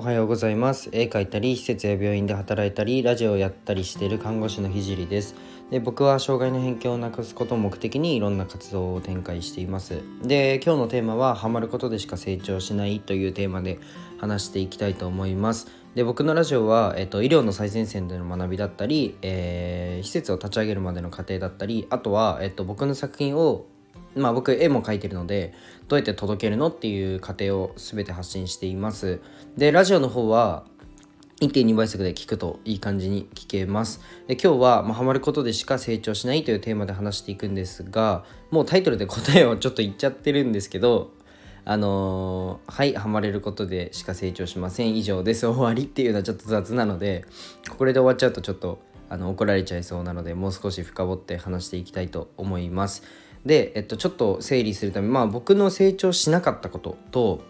[0.00, 0.88] おはようございます。
[0.92, 5.34] 絵描いたり施設や病院で働いたりラジオをやったりしている看護師のひじりです。
[5.70, 10.00] で僕は障害の偏見をなくすことを目的にいろんな活動を展開しています。
[10.22, 13.78] で今日のテーマはハマることでしか成長しないというテーマで
[14.16, 15.68] 話していきたいと思います。
[15.94, 23.66] で僕のラジオは、えっと、医療の最前線での学びだったり、えー、施設を立ち上げるまでの過程だったりあとは、えっと、僕の作品を
[24.16, 25.54] まあ僕絵も描いてるので
[25.88, 29.20] どうやって届けるのっていう過程を全て発信しています。
[29.56, 30.64] でラジオの方は
[31.40, 34.00] 1.2倍速で聞くといい感じに聞けます。
[34.26, 41.12] で今日は、まあ、ハマることでしか成長しないというテーマで話していくんですがもうタイトルで答えをちょっと言っちゃってるんですけど
[41.64, 44.96] あのー、はいハマれることでしか成長しません。
[44.96, 45.46] 以上です。
[45.46, 47.24] 終わりっていうのはちょっと雑なので
[47.78, 53.02] これで終わっちゃうとちょっとあの怒られちゃいそうなのでもう少し深掘って話していきたいと思います。
[53.44, 57.42] で、えっと、ちょっと整理するためまあ僕の成長しなかったことと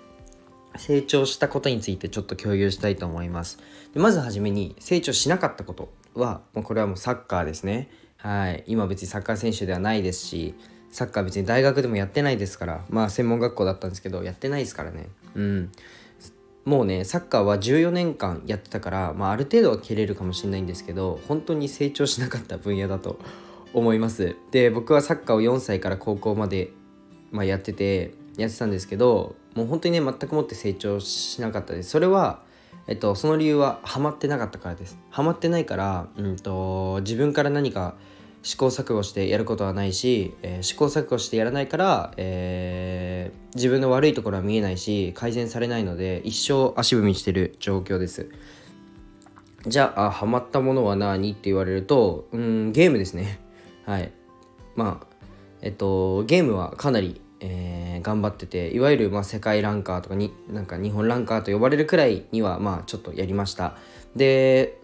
[0.77, 3.59] 成長したことについてちょっと共有したいと思います。
[3.93, 7.91] でまずはじめに成長しなかったことはもうこれはもうサッカーですね。
[8.19, 8.65] はい。
[8.67, 10.55] 今別にサッカー選手ではないですし
[10.91, 15.09] サッカー別に大学でもやってないですからまあ専門学校だったんですけどやってないですからね。
[15.35, 15.73] うん。
[16.65, 23.19] もうねサッカーは14年間やってたから、まあ、ある程度は蹴れるかもしれないんですけど本当に成長しなかった分野だと
[23.73, 24.37] 思います。
[24.51, 26.71] で僕はサッカーを4歳から高校まで、
[27.31, 31.91] まあ、やっててやってたんですけどもう本当にね全くもって成長しなかったです。
[31.91, 32.43] それは
[32.87, 34.99] えっとその理由はハマってなかったからです。
[35.11, 37.95] ハマってないから、うんと、自分から何か
[38.43, 48.31] 試行錯誤してやることはないし、えー、試行錯誤してやらないから、えー、自分の悪いところは見えないし改善されないので一生足踏みしてる状況です。
[49.67, 51.33] じゃあハマったものは何？
[51.33, 53.41] って言われるとうんゲームですね。
[53.91, 54.13] はい。
[54.77, 55.07] まあ
[55.63, 63.77] えっとゲームはかなり、えー、頑張ってていわゆる、まあ、世界ランカーとかになんか日本ランカーと呼ばれるくらいにはまあちょっとやりました。
[64.15, 64.79] で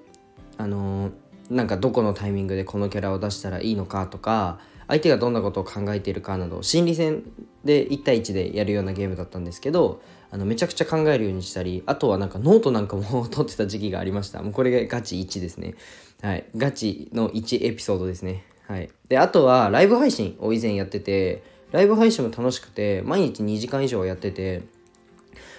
[0.59, 1.13] あのー、
[1.51, 4.59] なんかどこのタイミングでこのキャラを出したらいいのかとか
[4.89, 7.23] 相手がどんなことを考えているかなど心理戦
[7.65, 14.43] で1対1でやるようなゲームだったんですけどあのめちゃくちゃ考えるようにしたりあとはなんかノートなんかも 取ってた時期がありました。
[14.43, 15.75] もうこれがガチ1ですね。
[16.23, 16.47] はい。
[16.57, 18.45] ガチの1エピソードですね。
[18.67, 18.91] はい。
[19.09, 24.63] で、あとはライブ配信を以前やってて、ライブ配信も楽しくて、毎日2時間以上やってて、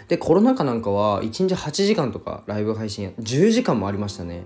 [0.07, 4.45] で、コロナ禍なんかは1日8時間とかライブ配信、10時間もありましたね。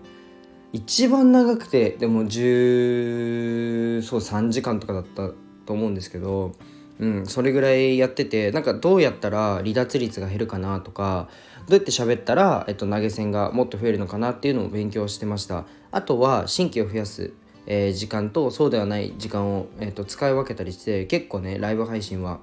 [0.74, 5.30] 一番長くて、でも10、そう3時間とかだった
[5.66, 6.54] と思うんですけど、
[7.02, 11.30] うん、それぐらいやっててなんかどうやったら離脱率が減るかなとか
[11.68, 17.34] どうやって喋ったら、えっと、投げ銭がもっと増えるのかなっていうのを勉強してましたあとは新規を増やす
[17.68, 22.40] えー、時間とそうではない時間を、えーと、使い分けたりして結構ねライブ配信は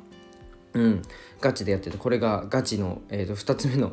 [0.75, 1.03] うん
[1.41, 3.93] ガチでやっててこれがガチの、えーと、2つ目の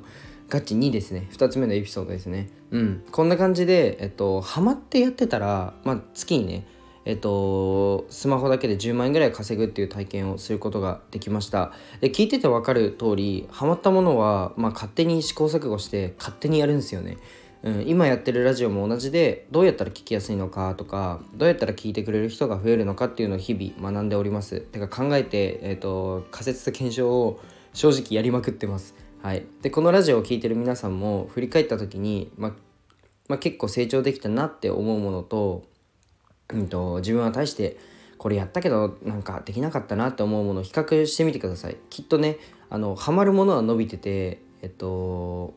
[0.50, 1.28] ガチ2ですね。
[1.32, 2.50] 2つ目のエピソードですね。
[2.70, 3.04] うん。
[3.12, 6.68] こんな感じでえ、ー、とハマってやってたらまあ月にね
[7.06, 11.72] えっと、スマホだけで10万円ぐらい稼ぐっていう体験をすることができました。
[12.02, 17.18] で聞いてて分かる通りハマったものは、まあ、勝手に試行錯誤して勝手にやるんですよね。
[17.66, 24.62] うん、今やってるラジオも同じでどうやったら聞きやすいのかとかどうやったら聞いてくれる人が増えるのかっていうのを日々学んでおります。
[24.62, 27.42] てか考えて、えーと、仮説と検証を
[27.74, 28.94] 正直やりまくってます。
[29.24, 29.48] はい。
[29.64, 32.56] でこのラジオを聴いてる皆さんも振り返った時に、ま
[33.28, 35.64] ま、結構成長できたなって思うものと,、
[36.50, 37.78] うんと、自分は大して
[38.20, 41.78] これやったけどなんかできなかったなって思うものを比較してみてください。
[41.90, 42.38] きっとね
[42.70, 45.56] あのハマるものは伸びててえっと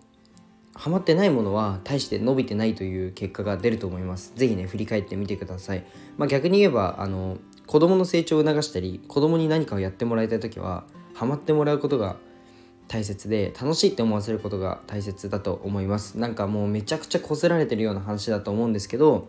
[0.78, 4.32] ハマってないものは大して伸びてないという結果が出ると思います。
[4.36, 5.84] 是非ね、振り返ってみてください。
[6.16, 10.84] まあ、逆に言えば、あの、子供の成長を促したり、子供に何かをやってもらいたい時は、
[11.14, 12.14] ハマってもらうことが
[12.86, 16.16] 大切で、楽しいって思わせることが大切だと思います。
[16.16, 19.26] なんかもうめちゃくちゃこすられてるような話だと思うんですけど、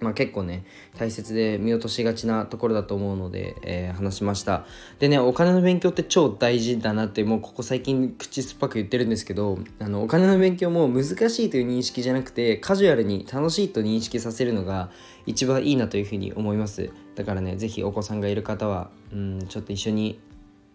[0.00, 0.64] まあ、結構ね
[0.96, 4.64] 大切で見落としがちなところだと思うので、えー、話しました。
[4.98, 14.90] でねお金の勉強って超大事だなってもうここ最近口酸っぱく言ってるんですけどあのお金の勉強も難しいという認識じゃなくてカジュアルに楽しいと認識させるのが
[15.26, 16.90] 一番いいなというふうに思います。
[17.14, 20.20] だからね是非お子さんがいる方はうんちょっと一緒に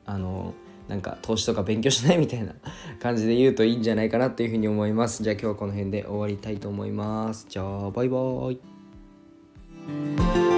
[0.05, 0.53] あの
[0.87, 2.53] なんか投資とか勉強しないみたいな
[3.01, 5.23] 感じで言うといいんじゃないかなというふうに思います。
[5.23, 7.45] じゃあ今日はこの辺で終わりたいと思います。
[7.49, 8.72] じゃあバイバーイ。
[9.85, 10.52] Thank you.